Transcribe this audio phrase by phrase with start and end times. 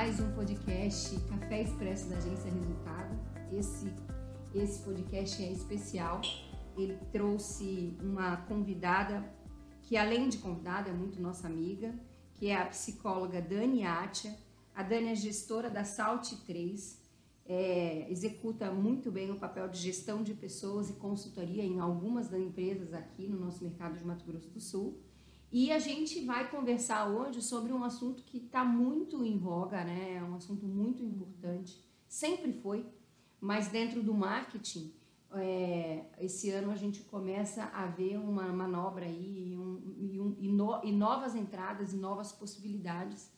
[0.00, 3.20] mais um podcast Café Expresso da Agência Resultado.
[3.52, 3.92] Esse,
[4.54, 6.22] esse podcast é especial.
[6.74, 9.22] Ele trouxe uma convidada
[9.82, 11.94] que, além de convidada, é muito nossa amiga,
[12.32, 14.34] que é a psicóloga Dani Atia.
[14.74, 16.98] A Dani é gestora da Salt 3,
[17.44, 22.40] é, executa muito bem o papel de gestão de pessoas e consultoria em algumas das
[22.40, 24.98] empresas aqui no nosso mercado de Mato Grosso do Sul.
[25.52, 30.14] E a gente vai conversar hoje sobre um assunto que está muito em voga, né?
[30.14, 32.86] É um assunto muito importante, sempre foi,
[33.40, 34.94] mas dentro do marketing,
[35.32, 40.36] é, esse ano a gente começa a ver uma manobra aí e, um, e, um,
[40.38, 43.28] e, no, e novas entradas e novas possibilidades.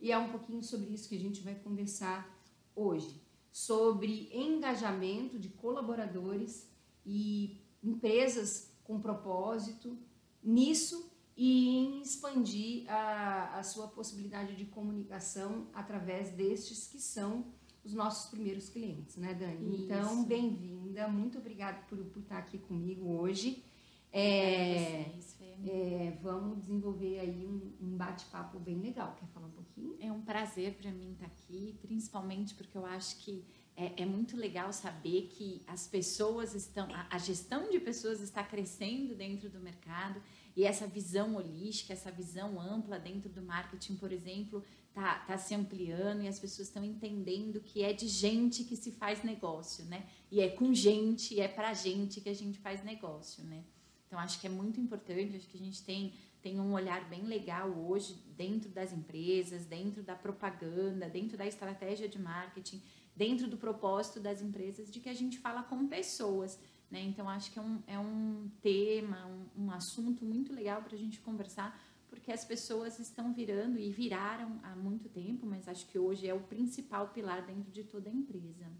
[0.00, 2.28] E é um pouquinho sobre isso que a gente vai conversar
[2.74, 3.22] hoje,
[3.52, 6.68] sobre engajamento de colaboradores
[7.06, 9.96] e empresas com propósito
[10.42, 17.46] nisso e em expandir a, a sua possibilidade de comunicação através destes que são
[17.84, 19.74] os nossos primeiros clientes, né, Dani?
[19.74, 19.84] Isso.
[19.84, 23.64] Então, bem-vinda, muito obrigada por, por estar aqui comigo hoje.
[24.12, 29.16] É, vocês, é, vamos desenvolver aí um, um bate-papo bem legal.
[29.18, 29.96] Quer falar um pouquinho?
[29.98, 33.42] É um prazer para mim estar aqui, principalmente porque eu acho que
[33.74, 38.44] é, é, muito legal saber que as pessoas estão, a, a gestão de pessoas está
[38.44, 40.20] crescendo dentro do mercado
[40.54, 45.54] e essa visão holística, essa visão ampla dentro do marketing, por exemplo, tá, tá se
[45.54, 50.06] ampliando e as pessoas estão entendendo que é de gente que se faz negócio, né?
[50.30, 53.64] E é com gente, é pra gente que a gente faz negócio, né?
[54.06, 57.22] Então acho que é muito importante, acho que a gente tem tem um olhar bem
[57.22, 62.82] legal hoje dentro das empresas, dentro da propaganda, dentro da estratégia de marketing,
[63.14, 66.58] dentro do propósito das empresas, de que a gente fala com pessoas.
[66.92, 67.00] Né?
[67.04, 70.98] Então, acho que é um, é um tema, um, um assunto muito legal para a
[70.98, 75.98] gente conversar, porque as pessoas estão virando e viraram há muito tempo, mas acho que
[75.98, 78.70] hoje é o principal pilar dentro de toda a empresa.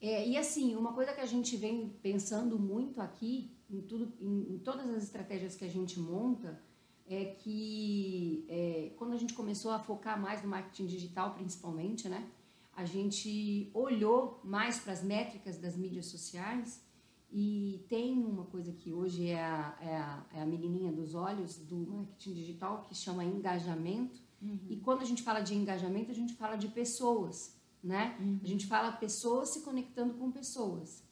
[0.00, 4.54] É, e assim, uma coisa que a gente vem pensando muito aqui, em, tudo, em,
[4.54, 6.62] em todas as estratégias que a gente monta,
[7.04, 12.30] é que é, quando a gente começou a focar mais no marketing digital, principalmente, né,
[12.72, 16.88] a gente olhou mais para as métricas das mídias sociais
[17.32, 21.58] e tem uma coisa que hoje é a, é a, é a menininha dos olhos
[21.58, 24.20] do marketing digital que chama engajamento.
[24.42, 24.58] Uhum.
[24.68, 28.16] E quando a gente fala de engajamento, a gente fala de pessoas, né?
[28.18, 28.40] Uhum.
[28.42, 31.04] A gente fala pessoas se conectando com pessoas.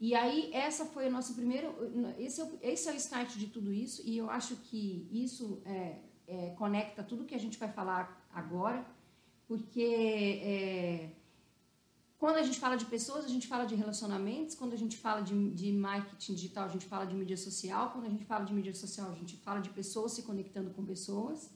[0.00, 1.74] E aí, essa foi o nosso primeiro.
[2.18, 5.60] Esse é o, esse é o start de tudo isso, e eu acho que isso
[5.64, 8.86] é, é, conecta tudo que a gente vai falar agora,
[9.46, 11.10] porque é,
[12.18, 14.54] quando a gente fala de pessoas, a gente fala de relacionamentos.
[14.54, 17.90] Quando a gente fala de, de marketing digital, a gente fala de mídia social.
[17.90, 20.84] Quando a gente fala de mídia social, a gente fala de pessoas se conectando com
[20.84, 21.50] pessoas.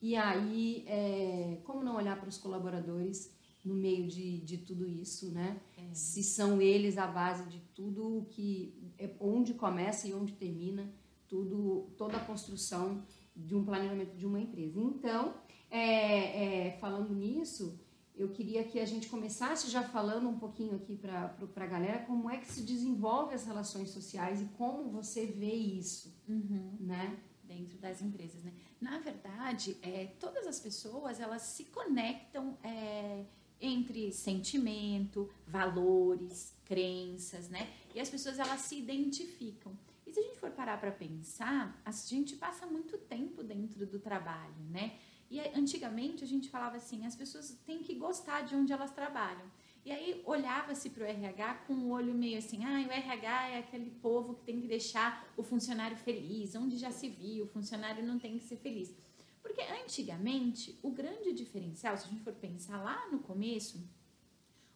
[0.00, 3.32] E aí, é, como não olhar para os colaboradores
[3.64, 5.58] no meio de, de tudo isso, né?
[5.76, 5.94] É.
[5.94, 10.92] Se são eles a base de tudo que é onde começa e onde termina
[11.26, 13.02] tudo, toda a construção
[13.34, 14.78] de um planejamento de uma empresa.
[14.78, 15.34] Então,
[15.70, 17.78] é, é falando nisso,
[18.18, 22.28] eu queria que a gente começasse já falando um pouquinho aqui para a galera como
[22.28, 26.76] é que se desenvolve as relações sociais e como você vê isso, uhum.
[26.80, 27.16] né?
[27.44, 28.52] Dentro das empresas, né?
[28.80, 33.24] Na verdade, é, todas as pessoas, elas se conectam é,
[33.60, 37.72] entre sentimento, valores, crenças, né?
[37.94, 39.72] E as pessoas, elas se identificam.
[40.06, 43.98] E se a gente for parar para pensar, a gente passa muito tempo dentro do
[43.98, 44.98] trabalho, né?
[45.30, 49.50] E antigamente a gente falava assim, as pessoas têm que gostar de onde elas trabalham.
[49.84, 53.58] E aí olhava-se para o RH com um olho meio assim, ah, o RH é
[53.58, 58.04] aquele povo que tem que deixar o funcionário feliz, onde já se viu, o funcionário
[58.04, 58.94] não tem que ser feliz.
[59.42, 63.82] Porque antigamente, o grande diferencial, se a gente for pensar lá no começo,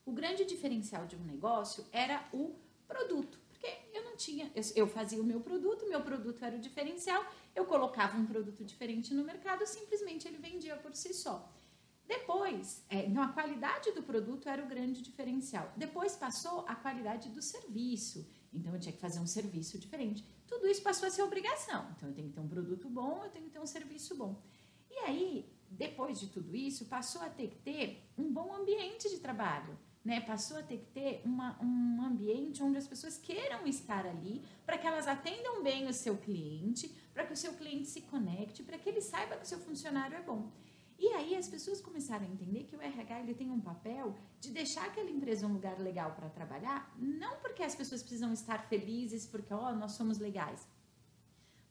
[0.04, 2.54] o grande diferencial de um negócio era o
[2.88, 3.38] produto.
[3.50, 7.64] Porque eu não tinha, eu fazia o meu produto, meu produto era o diferencial, eu
[7.66, 11.50] colocava um produto diferente no mercado, simplesmente ele vendia por si só.
[12.06, 15.72] Depois, é, então a qualidade do produto era o grande diferencial.
[15.76, 18.28] Depois passou a qualidade do serviço.
[18.52, 20.25] Então eu tinha que fazer um serviço diferente.
[20.46, 21.87] Tudo isso passou a ser obrigação.
[21.96, 24.43] Então eu tenho que ter um produto bom, eu tenho que ter um serviço bom.
[24.90, 29.19] E aí, depois de tudo isso, passou a ter que ter um bom ambiente de
[29.19, 30.20] trabalho né?
[30.20, 34.76] Passou a ter que ter uma, um ambiente onde as pessoas queiram estar ali para
[34.76, 36.93] que elas atendam bem o seu cliente,
[37.32, 40.20] que o seu cliente se conecte, para que ele saiba que o seu funcionário é
[40.20, 40.52] bom.
[40.99, 44.50] E aí as pessoas começaram a entender que o RH ele tem um papel de
[44.50, 49.26] deixar aquela empresa um lugar legal para trabalhar, não porque as pessoas precisam estar felizes
[49.26, 50.69] porque ó, nós somos legais,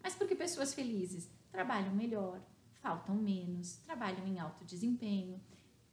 [0.02, 2.42] mas porque pessoas felizes trabalham melhor,
[2.74, 5.40] faltam menos, trabalham em alto desempenho,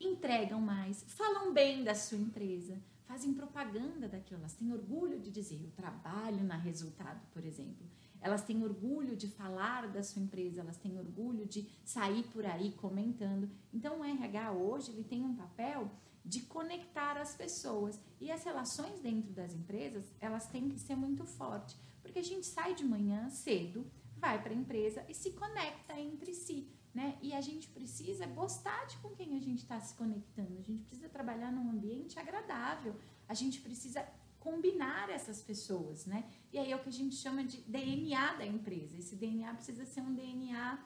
[0.01, 5.61] entregam mais, falam bem da sua empresa, fazem propaganda daquilo, elas têm orgulho de dizer,
[5.63, 7.87] eu trabalho na resultado, por exemplo.
[8.21, 12.73] Elas têm orgulho de falar da sua empresa, elas têm orgulho de sair por aí
[12.73, 13.51] comentando.
[13.73, 15.91] Então o RH hoje ele tem um papel
[16.25, 18.01] de conectar as pessoas.
[18.21, 22.47] E as relações dentro das empresas elas têm que ser muito fortes porque a gente
[22.47, 23.87] sai de manhã cedo
[24.17, 27.17] vai para a empresa e se conecta entre si né?
[27.23, 30.59] E a gente precisa gostar de com quem a gente está se conectando.
[30.59, 32.97] A gente precisa trabalhar num ambiente agradável.
[33.29, 34.05] A gente precisa
[34.41, 38.47] combinar essas pessoas né e aí é o que a gente chama de DNA da
[38.47, 40.79] empresa esse DNA precisa ser um DNA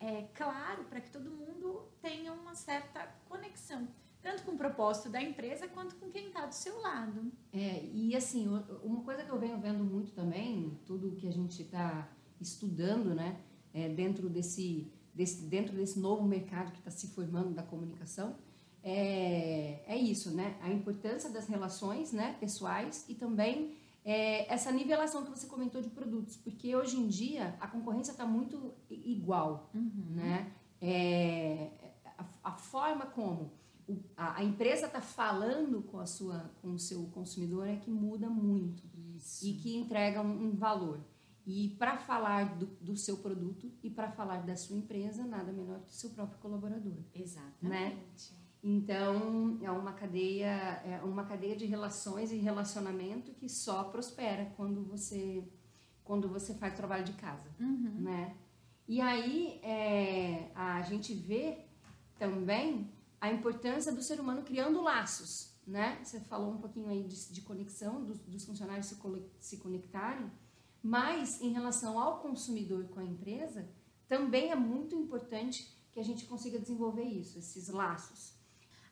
[0.00, 3.88] é, claro para que todo mundo tenha uma certa conexão
[4.20, 7.30] tanto com o propósito da empresa quanto com quem está do seu lado.
[7.52, 8.48] É, e assim,
[8.82, 12.08] uma coisa que eu venho vendo muito também, tudo que a gente está
[12.40, 13.40] estudando, né,
[13.72, 18.36] é, dentro, desse, desse, dentro desse novo mercado que está se formando da comunicação,
[18.82, 25.24] é, é isso, né, a importância das relações, né, pessoais e também é, essa nivelação
[25.24, 30.06] que você comentou de produtos, porque hoje em dia a concorrência está muito igual, uhum.
[30.10, 31.70] né, é,
[32.16, 33.52] a, a forma como
[34.16, 38.28] a, a empresa está falando com a sua com o seu consumidor é que muda
[38.28, 38.82] muito
[39.16, 39.46] Isso.
[39.46, 41.00] e que entrega um, um valor
[41.46, 45.80] e para falar do, do, seu produto e para falar da sua empresa nada menor
[45.80, 48.47] que o seu próprio colaborador exatamente né?
[48.62, 54.82] Então é uma cadeia é uma cadeia de relações e relacionamento que só prospera quando
[54.84, 55.46] você
[56.04, 57.94] quando você faz trabalho de casa uhum.
[58.00, 58.36] né
[58.88, 61.58] e aí é, a gente vê
[62.18, 62.90] também
[63.20, 66.00] a importância do ser humano criando laços, né?
[66.02, 68.96] Você falou um pouquinho aí de, de conexão, dos, dos funcionários se,
[69.38, 70.30] se conectarem,
[70.82, 73.68] mas em relação ao consumidor com a empresa,
[74.08, 78.37] também é muito importante que a gente consiga desenvolver isso, esses laços.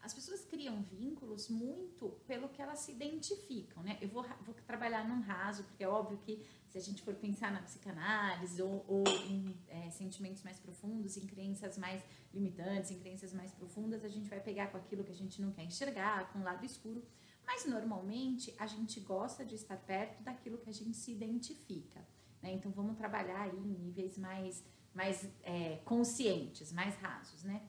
[0.06, 3.98] As pessoas criam vínculos muito pelo que elas se identificam, né?
[4.00, 7.50] Eu vou, vou trabalhar num raso, porque é óbvio que se a gente for pensar
[7.50, 13.32] na psicanálise ou, ou em é, sentimentos mais profundos, em crenças mais limitantes, em crenças
[13.32, 16.38] mais profundas, a gente vai pegar com aquilo que a gente não quer enxergar, com
[16.38, 17.04] o lado escuro.
[17.44, 22.06] Mas normalmente a gente gosta de estar perto daquilo que a gente se identifica.
[22.40, 22.52] Né?
[22.52, 24.62] Então vamos trabalhar aí em níveis mais,
[24.94, 27.42] mais é, conscientes, mais rasos.
[27.42, 27.60] Né?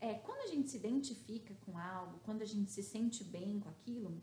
[0.00, 3.68] É, quando a gente se identifica com algo, quando a gente se sente bem com
[3.68, 4.20] aquilo,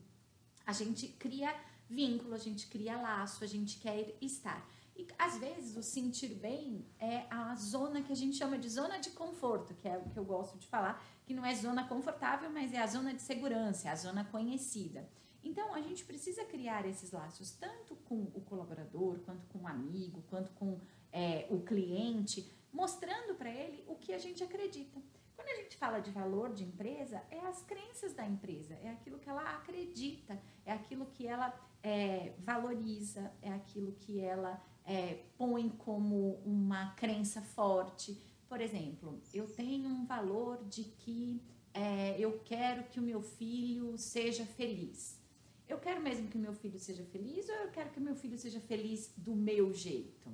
[0.65, 1.53] a gente cria
[1.89, 4.67] vínculo, a gente cria laço, a gente quer estar.
[4.95, 8.99] E às vezes o sentir bem é a zona que a gente chama de zona
[8.99, 12.49] de conforto, que é o que eu gosto de falar, que não é zona confortável,
[12.51, 15.09] mas é a zona de segurança, é a zona conhecida.
[15.43, 20.23] Então a gente precisa criar esses laços tanto com o colaborador, quanto com o amigo,
[20.29, 20.79] quanto com
[21.11, 25.01] é, o cliente, mostrando para ele o que a gente acredita.
[25.43, 29.19] Quando a gente fala de valor de empresa, é as crenças da empresa, é aquilo
[29.19, 31.53] que ela acredita, é aquilo que ela
[31.83, 38.17] é, valoriza, é aquilo que ela é, põe como uma crença forte.
[38.47, 41.43] Por exemplo, eu tenho um valor de que
[41.73, 45.19] é, eu quero que o meu filho seja feliz.
[45.67, 48.15] Eu quero mesmo que o meu filho seja feliz ou eu quero que o meu
[48.15, 50.31] filho seja feliz do meu jeito?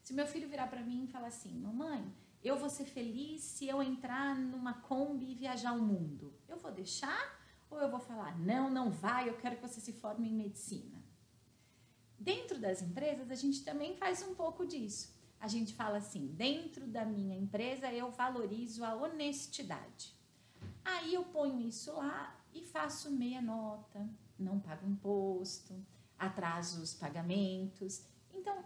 [0.00, 2.04] Se meu filho virar para mim e falar assim, mamãe,
[2.42, 6.72] eu vou ser feliz se eu entrar numa Kombi e viajar o mundo, eu vou
[6.72, 7.36] deixar
[7.70, 11.02] ou eu vou falar, não, não vai, eu quero que você se forme em medicina?
[12.18, 15.14] Dentro das empresas, a gente também faz um pouco disso.
[15.38, 20.14] A gente fala assim: dentro da minha empresa eu valorizo a honestidade.
[20.84, 25.74] Aí eu ponho isso lá e faço meia nota, não pago imposto,
[26.18, 28.02] atraso os pagamentos.
[28.32, 28.64] Então,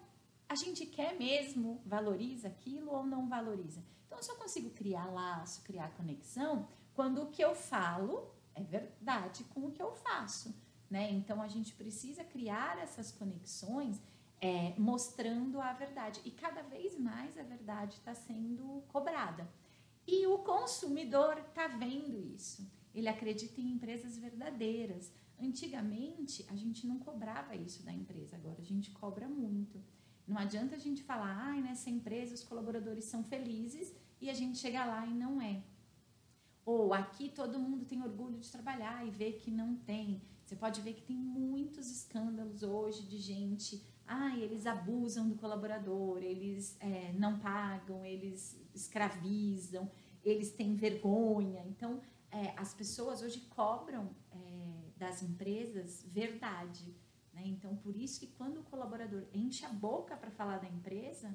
[0.50, 3.80] a gente quer mesmo, valoriza aquilo ou não valoriza?
[4.04, 9.45] Então, eu só consigo criar laço, criar conexão quando o que eu falo é verdade
[9.45, 10.52] com o que eu faço.
[10.90, 11.09] Né?
[11.12, 14.02] Então a gente precisa criar essas conexões
[14.40, 16.21] é, mostrando a verdade.
[16.25, 19.49] E cada vez mais a verdade está sendo cobrada.
[20.04, 22.69] E o consumidor está vendo isso.
[22.92, 25.12] Ele acredita em empresas verdadeiras.
[25.40, 29.80] Antigamente a gente não cobrava isso da empresa, agora a gente cobra muito.
[30.30, 34.58] Não adianta a gente falar, ah, nessa empresa os colaboradores são felizes e a gente
[34.58, 35.60] chega lá e não é.
[36.64, 40.22] Ou aqui todo mundo tem orgulho de trabalhar e vê que não tem.
[40.44, 43.82] Você pode ver que tem muitos escândalos hoje de gente.
[44.06, 49.90] Ah, eles abusam do colaborador, eles é, não pagam, eles escravizam,
[50.25, 51.64] eles têm vergonha.
[51.66, 56.94] Então, é, as pessoas hoje cobram é, das empresas verdade.
[57.40, 57.49] Né?
[57.49, 61.32] Então, por isso que quando o colaborador enche a boca para falar da empresa,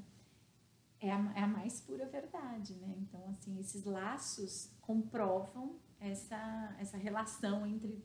[1.00, 2.96] é a, é a, mais pura verdade, né?
[2.98, 8.04] Então, assim, esses laços comprovam essa, essa relação entre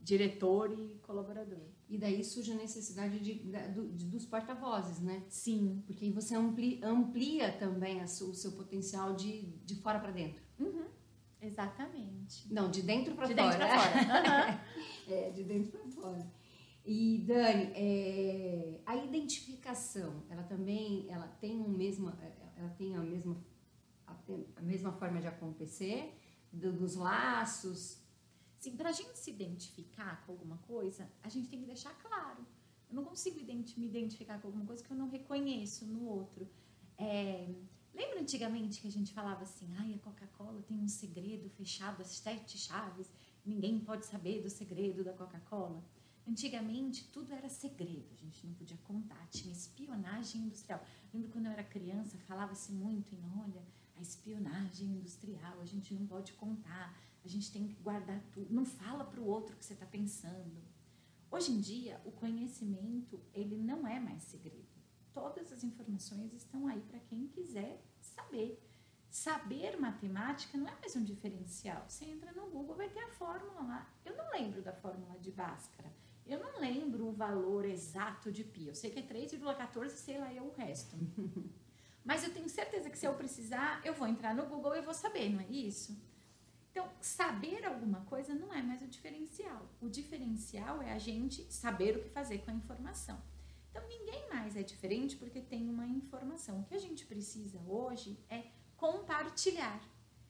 [0.00, 1.66] diretor e colaborador.
[1.88, 5.22] E daí surge a necessidade de, de, de dos porta-vozes, né?
[5.28, 5.82] Sim.
[5.86, 10.42] Porque aí você amplia, amplia também a, o seu potencial de, de fora para dentro.
[10.58, 10.86] Uhum.
[11.40, 12.52] Exatamente.
[12.52, 13.34] Não, de dentro para fora.
[13.34, 14.60] De dentro para fora.
[15.08, 16.26] é, de dentro para fora.
[16.84, 22.16] E Dani, é, a identificação, ela também, ela tem um mesma,
[22.56, 23.42] ela tem a mesma,
[24.06, 26.14] a, mesma forma de acontecer
[26.52, 27.98] do, dos laços.
[28.58, 32.46] Sim, para a gente se identificar com alguma coisa, a gente tem que deixar claro.
[32.90, 36.46] Eu não consigo me identificar com alguma coisa que eu não reconheço no outro.
[36.98, 37.48] É,
[37.94, 42.08] lembra antigamente que a gente falava assim, ai, a Coca-Cola tem um segredo fechado, as
[42.08, 43.10] sete chaves,
[43.42, 45.82] ninguém pode saber do segredo da Coca-Cola.
[46.26, 50.82] Antigamente tudo era segredo, a gente não podia contar, tinha espionagem industrial.
[51.12, 53.62] Lembro quando eu era criança, falava-se muito em, olha,
[53.96, 58.64] a espionagem industrial, a gente não pode contar, a gente tem que guardar tudo, não
[58.64, 60.62] fala para o outro o que você está pensando.
[61.30, 64.68] Hoje em dia, o conhecimento, ele não é mais segredo.
[65.12, 68.62] Todas as informações estão aí para quem quiser saber.
[69.10, 71.84] Saber matemática não é mais um diferencial.
[71.88, 73.92] Você entra no Google, vai ter a fórmula lá.
[74.04, 75.92] Eu não lembro da fórmula de Bhaskara.
[76.26, 78.68] Eu não lembro o valor exato de pi.
[78.68, 80.96] Eu sei que é 3,14, sei lá eu o resto.
[82.04, 84.92] Mas eu tenho certeza que se eu precisar, eu vou entrar no Google e vou
[84.92, 85.98] saber, não é isso?
[86.70, 89.70] Então, saber alguma coisa não é mais o diferencial.
[89.80, 93.22] O diferencial é a gente saber o que fazer com a informação.
[93.70, 96.60] Então, ninguém mais é diferente porque tem uma informação.
[96.60, 99.80] O que a gente precisa hoje é compartilhar.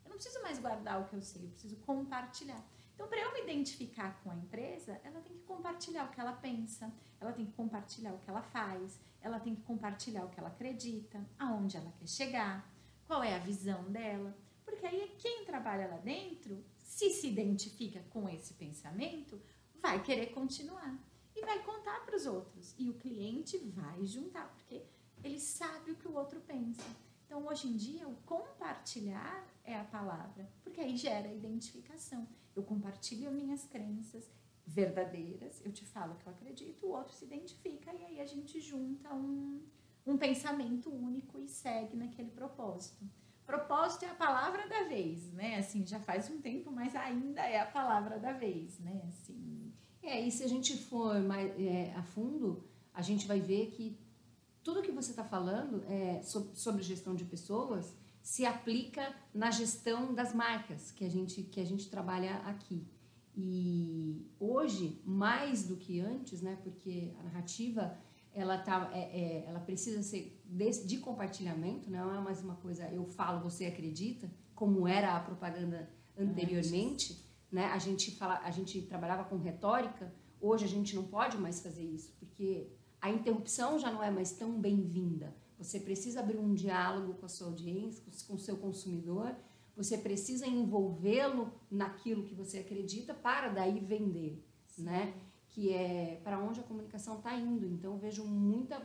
[0.05, 2.63] Eu não preciso mais guardar o que eu sei, eu preciso compartilhar.
[2.95, 6.33] Então, para eu me identificar com a empresa, ela tem que compartilhar o que ela
[6.33, 10.39] pensa, ela tem que compartilhar o que ela faz, ela tem que compartilhar o que
[10.39, 12.73] ela acredita, aonde ela quer chegar,
[13.07, 14.37] qual é a visão dela.
[14.65, 19.41] Porque aí quem trabalha lá dentro, se se identifica com esse pensamento,
[19.81, 20.97] vai querer continuar
[21.35, 22.75] e vai contar para os outros.
[22.79, 24.85] E o cliente vai juntar, porque
[25.23, 26.85] ele sabe o que o outro pensa.
[27.27, 32.29] Então, hoje em dia, o compartilhar é a palavra, porque aí gera identificação.
[32.55, 34.31] Eu compartilho minhas crenças
[34.67, 38.61] verdadeiras, eu te falo que eu acredito, o outro se identifica e aí a gente
[38.61, 39.63] junta um,
[40.07, 43.05] um pensamento único e segue naquele propósito.
[43.45, 45.59] Propósito é a palavra da vez, né?
[45.59, 49.03] Assim, já faz um tempo, mas ainda é a palavra da vez, né?
[49.09, 49.71] Assim.
[50.03, 53.99] É, e se a gente for mais é, a fundo, a gente vai ver que
[54.65, 60.35] tudo que você está falando é, sobre gestão de pessoas se aplica na gestão das
[60.35, 62.89] marcas que a gente, que a gente trabalha aqui.
[63.37, 67.95] E hoje, mais do que antes, né, porque a narrativa
[68.33, 72.55] ela, tá, é, é, ela precisa ser de, de, compartilhamento, né, não é mais uma
[72.57, 77.23] coisa eu falo, você acredita, como era a propaganda anteriormente.
[77.53, 81.61] Né, a, gente fala, a gente trabalhava com retórica, hoje a gente não pode mais
[81.61, 82.73] fazer isso, porque
[83.05, 85.37] a interrupção já não é mais tão bem-vinda.
[85.59, 89.37] Você precisa abrir um diálogo com a sua audiência, com o seu consumidor,
[89.77, 94.85] você precisa envolvê-lo naquilo que você acredita para daí vender, Sim.
[94.85, 95.15] né?
[95.51, 97.67] Que é para onde a comunicação está indo.
[97.67, 98.83] Então, vejo muita,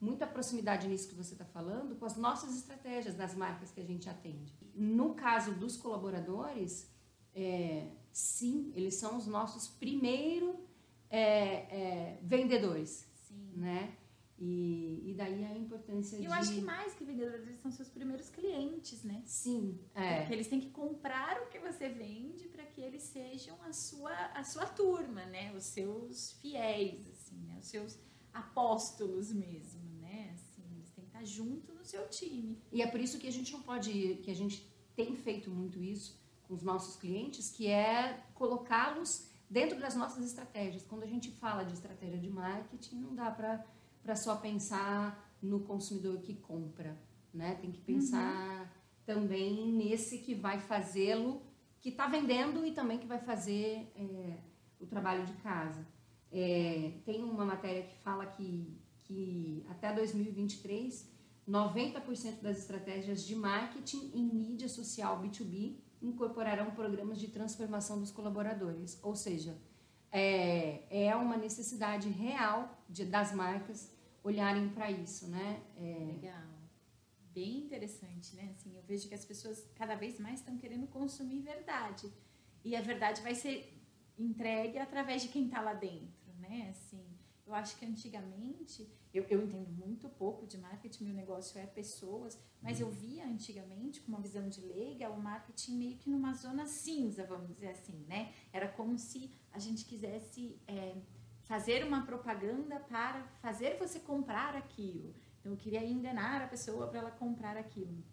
[0.00, 3.84] muita proximidade nisso que você está falando com as nossas estratégias das marcas que a
[3.84, 4.52] gente atende.
[4.74, 6.90] No caso dos colaboradores,
[7.32, 10.56] é, sim, eles são os nossos primeiros
[11.08, 13.52] é, é, vendedores, sim.
[13.56, 13.96] né?
[14.42, 16.24] E, e daí a importância e de...
[16.24, 19.22] Eu acho que mais que vendedores, são seus primeiros clientes, né?
[19.26, 20.20] Sim, é.
[20.20, 24.14] Porque eles têm que comprar o que você vende para que eles sejam a sua,
[24.34, 25.52] a sua turma, né?
[25.54, 27.58] Os seus fiéis, assim, né?
[27.60, 27.98] Os seus
[28.32, 30.30] apóstolos mesmo, né?
[30.32, 32.58] Assim, eles têm que estar junto no seu time.
[32.72, 34.20] E é por isso que a gente não pode...
[34.22, 39.80] que a gente tem feito muito isso com os nossos clientes, que é colocá-los dentro
[39.80, 40.84] das nossas estratégias.
[40.84, 43.64] Quando a gente fala de estratégia de marketing, não dá para
[44.02, 46.98] para só pensar no consumidor que compra,
[47.32, 47.56] né?
[47.56, 48.66] Tem que pensar uhum.
[49.04, 51.42] também nesse que vai fazê-lo,
[51.80, 54.38] que está vendendo e também que vai fazer é,
[54.78, 55.86] o trabalho de casa.
[56.32, 61.10] É, tem uma matéria que fala que, que até 2023,
[61.48, 68.98] 90% das estratégias de marketing em mídia social B2B incorporarão programas de transformação dos colaboradores,
[69.02, 69.56] ou seja,
[70.10, 73.92] é, é uma necessidade real de, das marcas
[74.22, 75.62] olharem para isso, né?
[75.76, 76.12] É...
[76.14, 76.50] Legal.
[77.32, 78.50] Bem interessante, né?
[78.50, 82.12] Assim, eu vejo que as pessoas cada vez mais estão querendo consumir verdade.
[82.64, 83.80] E a verdade vai ser
[84.18, 86.70] entregue através de quem está lá dentro, né?
[86.70, 87.06] Assim,
[87.46, 92.38] Eu acho que antigamente, eu, eu entendo muito pouco de marketing, meu negócio é pessoas,
[92.62, 96.66] mas eu via antigamente, com uma visão de leiga, o marketing meio que numa zona
[96.66, 98.32] cinza, vamos dizer assim, né?
[98.52, 100.96] Era como se a gente quisesse é,
[101.42, 105.12] fazer uma propaganda para fazer você comprar aquilo.
[105.40, 108.04] Então, eu queria enganar a pessoa para ela comprar aquilo.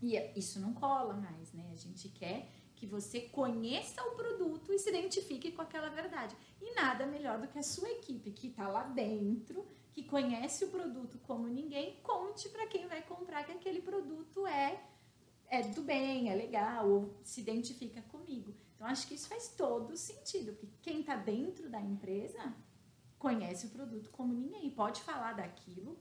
[0.00, 1.68] E isso não cola mais, né?
[1.72, 6.36] A gente quer que você conheça o produto e se identifique com aquela verdade.
[6.62, 9.66] E nada melhor do que a sua equipe que está lá dentro,
[9.98, 14.80] que conhece o produto como ninguém, conte para quem vai comprar que aquele produto é
[15.50, 18.54] é do bem, é legal, ou se identifica comigo.
[18.76, 22.54] Então acho que isso faz todo sentido, porque quem está dentro da empresa
[23.18, 25.98] conhece o produto como ninguém, pode falar daquilo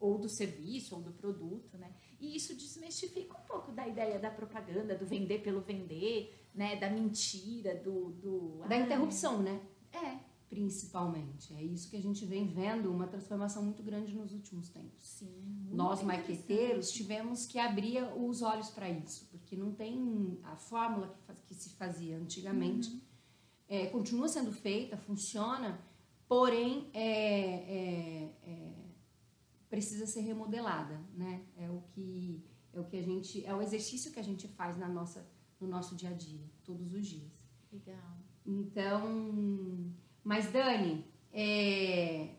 [0.00, 1.94] ou do serviço ou do produto, né?
[2.18, 6.74] E isso desmistifica um pouco da ideia da propaganda, do vender pelo vender, né?
[6.74, 8.10] Da mentira, do.
[8.12, 9.60] do da interrupção, né?
[9.92, 10.29] É.
[10.50, 11.54] Principalmente.
[11.54, 15.06] É isso que a gente vem vendo, uma transformação muito grande nos últimos tempos.
[15.06, 15.68] Sim.
[15.70, 21.20] Nós, marqueteiros, tivemos que abrir os olhos para isso, porque não tem a fórmula que,
[21.20, 22.90] faz, que se fazia antigamente.
[22.90, 23.00] Uhum.
[23.68, 25.80] É, continua sendo feita, funciona,
[26.26, 28.80] porém é, é, é
[29.68, 31.44] precisa ser remodelada, né?
[31.56, 34.76] É o que é o que a gente é o exercício que a gente faz
[34.76, 35.24] na nossa
[35.60, 37.48] no nosso dia a dia, todos os dias.
[37.72, 38.18] Legal.
[38.44, 42.34] Então, mas Dani, é,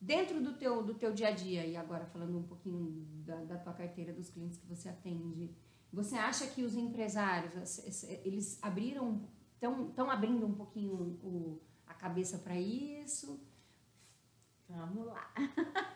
[0.00, 3.58] dentro do teu do teu dia a dia e agora falando um pouquinho da, da
[3.58, 5.54] tua carteira dos clientes que você atende,
[5.92, 7.78] você acha que os empresários
[8.24, 9.28] eles abriram
[9.60, 13.40] estão abrindo um pouquinho o, a cabeça para isso?
[14.68, 15.32] Vamos lá.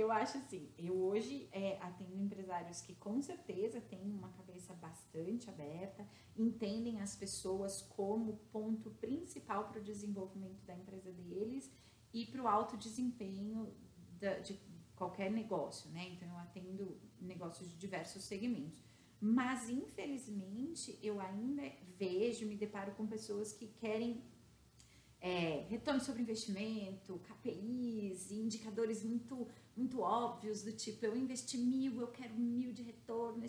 [0.00, 5.48] eu acho assim, eu hoje é, atendo empresários que com certeza têm uma cabeça bastante
[5.50, 11.70] aberta, entendem as pessoas como ponto principal para o desenvolvimento da empresa deles
[12.12, 13.72] e para o alto desempenho
[14.44, 14.58] de
[14.96, 16.08] qualquer negócio, né?
[16.12, 18.82] Então eu atendo negócios de diversos segmentos.
[19.20, 21.62] Mas infelizmente eu ainda
[21.98, 24.22] vejo, me deparo com pessoas que querem
[25.20, 29.46] é, retorno sobre investimento, KPIs, indicadores muito,
[29.80, 33.42] muito óbvios do tipo, eu investi mil, eu quero mil de retorno,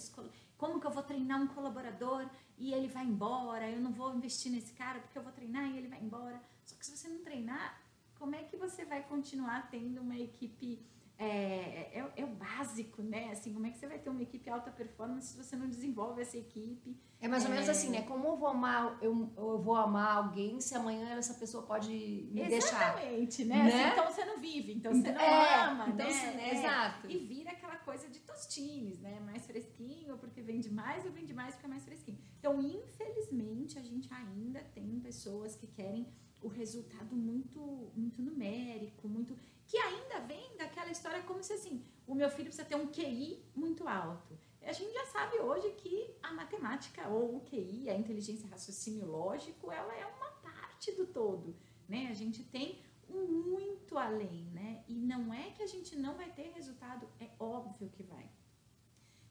[0.57, 2.25] como que eu vou treinar um colaborador
[2.57, 5.77] e ele vai embora, eu não vou investir nesse cara porque eu vou treinar e
[5.77, 6.41] ele vai embora.
[6.63, 7.81] Só que se você não treinar,
[8.17, 10.79] como é que você vai continuar tendo uma equipe
[11.23, 13.29] é, é, é, o básico, né?
[13.31, 16.19] Assim, como é que você vai ter uma equipe alta performance se você não desenvolve
[16.19, 16.99] essa equipe?
[17.19, 17.71] É mais ou menos é...
[17.71, 18.01] assim, né?
[18.01, 22.41] Como eu vou amar, eu, eu vou amar alguém se amanhã essa pessoa pode me
[22.41, 22.97] Exatamente, deixar.
[22.97, 23.55] Exatamente, né?
[23.55, 23.83] né?
[23.83, 26.11] Assim, então você não vive, então você não é, ama, então né?
[26.11, 27.11] Você, é, exato.
[27.11, 29.19] E vira aquela coisa de tostines, né?
[29.19, 32.17] Mais fresquinho, porque vende mais, ou vende mais porque é mais fresquinho.
[32.39, 36.07] Então, infelizmente, a gente ainda tem pessoas que querem
[36.41, 39.35] o resultado muito, muito numérico, muito
[39.71, 43.41] que ainda vem daquela história como se assim, o meu filho precisa ter um QI
[43.55, 44.37] muito alto.
[44.61, 49.71] A gente já sabe hoje que a matemática ou o QI, a inteligência raciocínio lógico,
[49.71, 51.55] ela é uma parte do todo,
[51.87, 52.09] né?
[52.11, 54.83] A gente tem um muito além, né?
[54.89, 58.29] E não é que a gente não vai ter resultado, é óbvio que vai.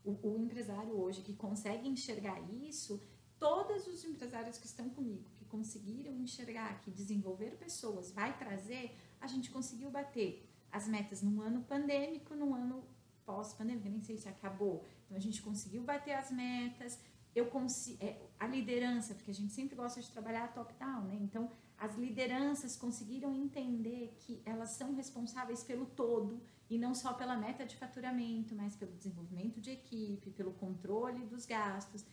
[0.03, 2.99] O, o empresário hoje que consegue enxergar isso,
[3.39, 9.27] todos os empresários que estão comigo, que conseguiram enxergar que desenvolver pessoas vai trazer a
[9.27, 12.85] gente conseguiu bater as metas num ano pandêmico, num ano
[13.25, 14.85] pós-pandêmico, nem sei se acabou.
[15.05, 16.99] Então a gente conseguiu bater as metas.
[17.35, 21.19] Eu consigo, é, a liderança, porque a gente sempre gosta de trabalhar top-down, né?
[21.21, 27.37] Então as lideranças conseguiram entender que elas são responsáveis pelo todo e não só pela
[27.37, 32.05] meta de faturamento, mas pelo desenvolvimento de equipe, pelo controle dos gastos.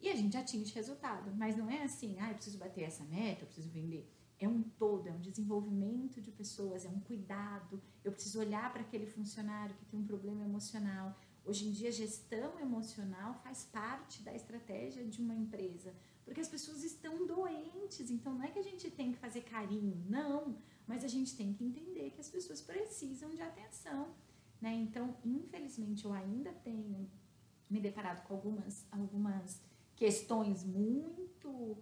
[0.00, 3.42] E a gente atinge resultado, mas não é assim, ah, eu preciso bater essa meta,
[3.42, 7.80] eu preciso vender é um todo, é um desenvolvimento de pessoas, é um cuidado.
[8.02, 11.14] Eu preciso olhar para aquele funcionário que tem um problema emocional.
[11.44, 16.82] Hoje em dia, gestão emocional faz parte da estratégia de uma empresa, porque as pessoas
[16.82, 18.10] estão doentes.
[18.10, 21.52] Então, não é que a gente tem que fazer carinho, não, mas a gente tem
[21.52, 24.14] que entender que as pessoas precisam de atenção.
[24.58, 24.74] Né?
[24.74, 27.10] Então, infelizmente, eu ainda tenho
[27.68, 29.60] me deparado com algumas, algumas
[29.94, 31.76] questões muito.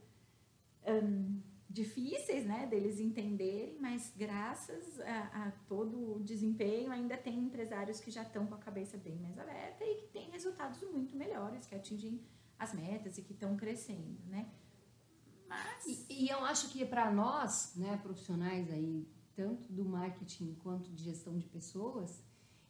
[0.87, 8.01] Um, difíceis, né, deles entenderem, mas graças a, a, todo o desempenho ainda tem empresários
[8.01, 11.67] que já estão com a cabeça bem mais aberta e que têm resultados muito melhores,
[11.67, 12.23] que atingem
[12.59, 14.51] as metas e que estão crescendo, né?
[15.47, 15.87] Mas...
[15.87, 21.05] E, e eu acho que para nós, né, profissionais aí, tanto do marketing quanto de
[21.05, 22.25] gestão de pessoas,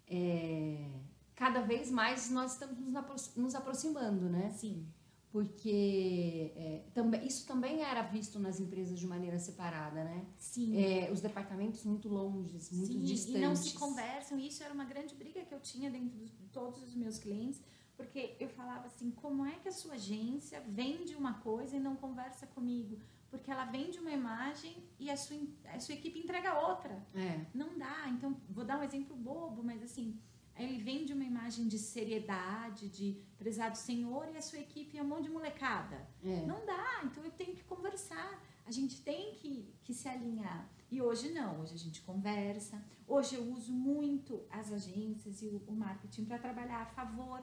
[0.09, 0.91] é,
[1.37, 2.79] cada vez mais nós estamos
[3.37, 4.51] nos aproximando, né?
[4.51, 4.87] Sim
[5.31, 10.27] porque é, também, isso também era visto nas empresas de maneira separada, né?
[10.39, 10.77] Sim.
[10.83, 13.41] É, os departamentos muito longes, muito Sim, distantes.
[13.41, 14.39] E não se conversam.
[14.39, 17.63] Isso era uma grande briga que eu tinha dentro de todos os meus clientes,
[17.95, 21.95] porque eu falava assim: como é que a sua agência vende uma coisa e não
[21.95, 22.99] conversa comigo?
[23.31, 25.37] Porque ela vende uma imagem e a sua,
[25.67, 27.07] a sua equipe entrega outra.
[27.15, 27.45] É.
[27.53, 28.09] Não dá.
[28.09, 30.19] Então, vou dar um exemplo bobo, mas assim,
[30.59, 35.07] ele vende uma imagem de seriedade, de prezado senhor, e a sua equipe é um
[35.07, 36.09] monte de molecada.
[36.23, 36.45] É.
[36.47, 37.03] Não dá.
[37.05, 38.43] Então, eu tenho que conversar.
[38.67, 40.69] A gente tem que, que se alinhar.
[40.91, 41.61] E hoje não.
[41.61, 42.83] Hoje a gente conversa.
[43.07, 47.43] Hoje eu uso muito as agências e o, o marketing para trabalhar a favor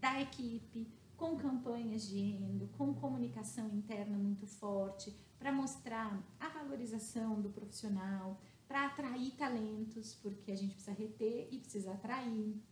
[0.00, 7.40] da equipe, com campanhas de endo, com comunicação interna muito forte, para mostrar a valorização
[7.40, 12.62] do profissional, para atrair talentos, porque a gente precisa reter e precisa atrair.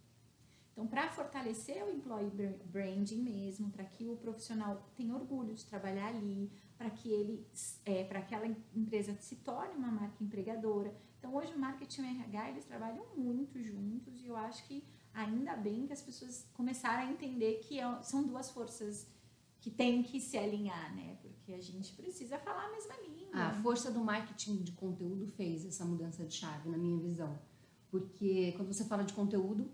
[0.77, 2.31] Então, para fortalecer o employee
[2.67, 7.49] branding mesmo, para que o profissional tenha orgulho de trabalhar ali, para que ele,
[7.87, 10.95] é, para aquela empresa se torne uma marca empregadora.
[11.19, 14.85] Então, hoje o marketing e o RH eles trabalham muito juntos e eu acho que
[15.15, 19.09] ainda bem que as pessoas começaram a entender que é, são duas forças
[19.59, 21.17] que têm que se alinhar, né?
[21.23, 23.16] Porque a gente precisa falar a mesma língua.
[23.43, 27.39] A força do marketing de conteúdo fez essa mudança de chave, na minha visão.
[27.91, 29.71] Porque quando você fala de conteúdo,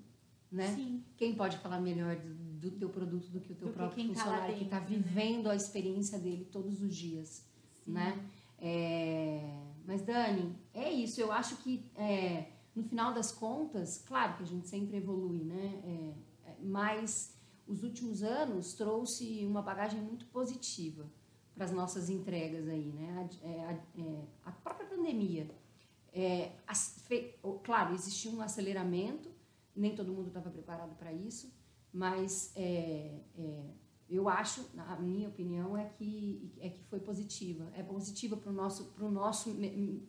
[0.50, 0.74] né?
[0.74, 1.02] Sim.
[1.16, 4.04] Quem pode falar melhor do, do teu produto do que o teu Do que próprio
[4.04, 5.02] tá lá funcionário que está dentro, né?
[5.02, 7.44] vivendo a experiência dele todos os dias,
[7.84, 7.92] Sim.
[7.92, 8.28] né?
[8.58, 11.20] É, mas Dani, é isso.
[11.20, 15.80] Eu acho que é, no final das contas, claro que a gente sempre evolui, né?
[15.84, 17.34] É, é, mas
[17.66, 21.10] os últimos anos trouxe uma bagagem muito positiva
[21.62, 23.28] para as nossas entregas aí, né?
[23.42, 23.72] A, é, a,
[24.02, 25.48] é, a própria pandemia,
[26.12, 29.30] é, as- fe- claro, existia um aceleramento,
[29.76, 31.52] nem todo mundo estava preparado para isso,
[31.92, 33.70] mas é, é,
[34.08, 38.52] eu acho, a minha opinião é que é que foi positiva, é positiva para o
[38.52, 39.54] nosso para o nosso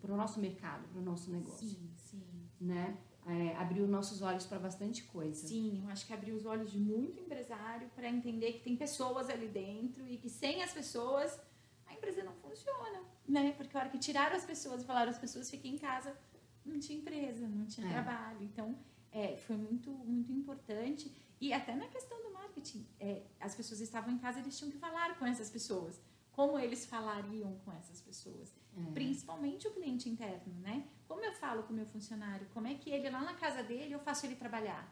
[0.01, 2.23] para o nosso mercado, para o nosso negócio, Sim, sim.
[2.59, 2.97] né?
[3.25, 5.47] É, abriu nossos olhos para bastante coisa.
[5.47, 9.29] Sim, eu acho que abriu os olhos de muito empresário para entender que tem pessoas
[9.29, 11.39] ali dentro e que sem as pessoas
[11.85, 13.53] a empresa não funciona, né?
[13.53, 16.17] Porque a hora que tiraram as pessoas e falaram as pessoas fiquem em casa,
[16.65, 17.91] não tinha empresa, não tinha É.
[17.91, 18.43] trabalho.
[18.43, 18.77] Então,
[19.11, 21.09] é, foi muito, muito importante.
[21.39, 24.77] E até na questão do marketing, é, as pessoas estavam em casa, eles tinham que
[24.77, 26.01] falar com essas pessoas.
[26.31, 28.53] Como eles falariam com essas pessoas?
[28.75, 28.91] É.
[28.91, 30.87] Principalmente o cliente interno, né?
[31.07, 32.47] Como eu falo com o meu funcionário?
[32.53, 34.87] Como é que ele, lá na casa dele, eu faço ele trabalhar?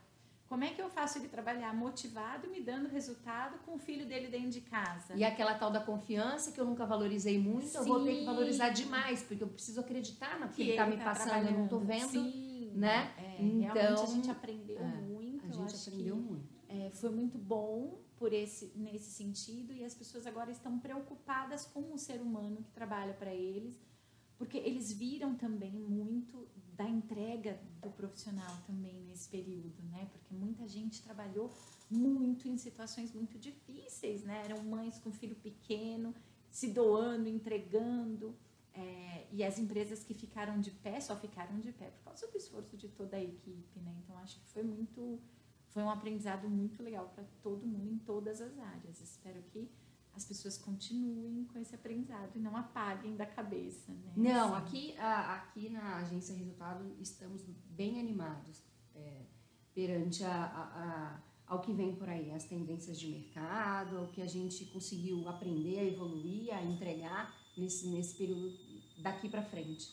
[0.47, 4.27] Como é que eu faço ele trabalhar motivado, me dando resultado com o filho dele
[4.27, 5.15] dentro de casa?
[5.15, 8.25] E aquela tal da confiança que eu nunca valorizei muito, eu vou ter que Sim.
[8.25, 11.63] valorizar demais, porque eu preciso acreditar no que, que ele está me passando, eu não
[11.63, 12.09] estou vendo.
[12.09, 13.13] Sim, né?
[13.17, 15.45] É, Então, realmente a gente aprendeu é, muito.
[15.45, 16.49] A gente aprendeu muito.
[16.67, 21.93] é, foi muito bom por esse nesse sentido e as pessoas agora estão preocupadas com
[21.93, 23.79] o ser humano que trabalha para eles,
[24.41, 30.09] porque eles viram também muito da entrega do profissional também nesse período, né?
[30.11, 31.53] Porque muita gente trabalhou
[31.87, 34.41] muito em situações muito difíceis, né?
[34.43, 36.15] Eram mães com filho pequeno,
[36.49, 38.35] se doando, entregando.
[38.73, 42.37] é, e as empresas que ficaram de pé só ficaram de pé por causa do
[42.37, 43.93] esforço de toda a equipe, né?
[44.03, 45.19] Então acho que foi muito,
[45.69, 49.01] foi um aprendizado muito legal para todo mundo em todas as áreas.
[49.01, 49.69] Espero que
[50.13, 54.13] as pessoas continuem com esse aprendizado e não apaguem da cabeça, né?
[54.15, 54.65] Não, Assim.
[54.65, 58.61] aqui, a- aqui na agência Resultado estamos bem animados
[58.95, 59.21] é,
[59.73, 60.83] perante a, a-
[61.17, 65.27] a- ao que vem por aí, as tendências de mercado, ao que a gente conseguiu
[65.29, 68.57] aprender, a evoluir, a entregar nesse, nesse período
[69.01, 69.89] daqui para frente.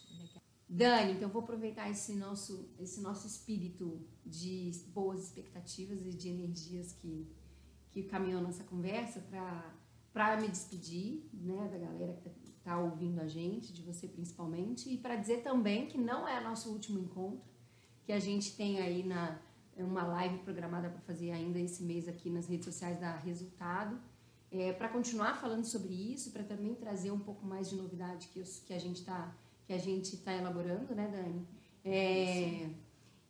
[0.69, 6.93] Dani, então vou aproveitar esse nosso, esse nosso espírito de boas expectativas e de energias
[6.93, 7.27] que,
[7.91, 9.21] que caminhou nessa conversa
[10.19, 14.97] para me despedir né, da galera que está ouvindo a gente, de você principalmente, e
[14.99, 17.41] para dizer também que não é nosso último encontro,
[18.03, 19.39] que a gente tem aí na,
[19.77, 23.97] uma live programada para fazer ainda esse mês aqui nas redes sociais da Resultado,
[24.51, 28.41] é, para continuar falando sobre isso, para também trazer um pouco mais de novidade que,
[28.41, 29.33] os, que a gente está
[29.69, 31.47] que a gente está elaborando, né, Dani?
[31.85, 32.71] É,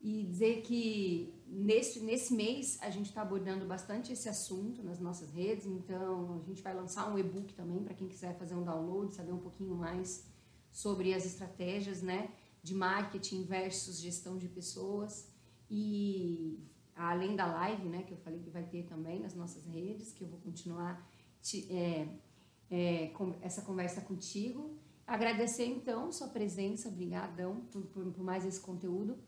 [0.00, 5.30] e dizer que nesse, nesse mês a gente está abordando bastante esse assunto nas nossas
[5.30, 9.12] redes, então a gente vai lançar um e-book também para quem quiser fazer um download,
[9.14, 10.24] saber um pouquinho mais
[10.70, 12.30] sobre as estratégias, né,
[12.62, 15.28] de marketing versus gestão de pessoas.
[15.68, 16.60] E
[16.94, 20.22] além da live, né, que eu falei que vai ter também nas nossas redes, que
[20.22, 21.04] eu vou continuar
[21.42, 22.08] te- é,
[22.70, 24.76] é, com essa conversa contigo.
[25.06, 29.18] Agradecer então sua presença, brigadão por, por, por mais esse conteúdo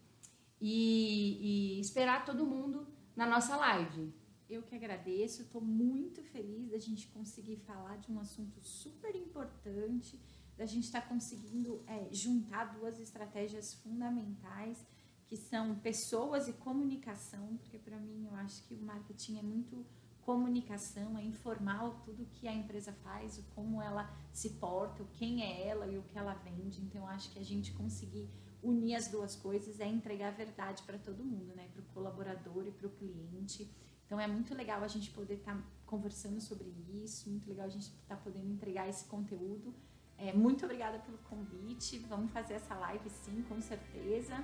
[0.60, 4.12] e, e esperar todo mundo na nossa live.
[4.48, 10.20] Eu que agradeço, estou muito feliz da gente conseguir falar de um assunto super importante,
[10.56, 14.84] da gente estar tá conseguindo é, juntar duas estratégias fundamentais
[15.26, 19.86] que são pessoas e comunicação, porque para mim eu acho que o marketing é muito
[20.22, 25.42] comunicação, é informal tudo que a empresa faz, o como ela se porta, o quem
[25.42, 26.80] é ela e o que ela vende.
[26.82, 28.28] Então eu acho que a gente conseguir
[28.62, 31.68] unir as duas coisas é entregar a verdade para todo mundo, né?
[31.72, 33.70] Para o colaborador e para o cliente.
[34.04, 36.68] Então é muito legal a gente poder estar tá conversando sobre
[37.02, 39.74] isso, muito legal a gente estar tá podendo entregar esse conteúdo.
[40.18, 41.98] É, muito obrigada pelo convite.
[42.00, 44.34] Vamos fazer essa live sim, com certeza.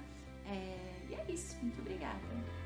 [0.46, 1.57] É, e é isso.
[1.57, 2.65] Muito obrigada.